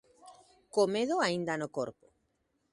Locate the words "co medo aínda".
0.73-1.53